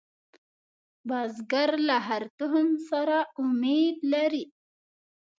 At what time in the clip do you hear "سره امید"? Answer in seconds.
2.89-3.97